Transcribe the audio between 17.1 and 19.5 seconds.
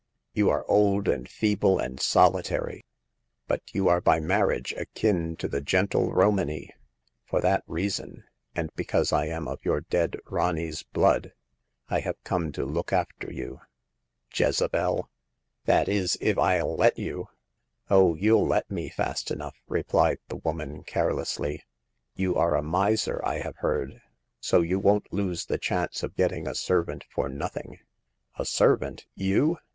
\" 1 8 Hagar of the Pawn Shop." Oh, you'll let me fast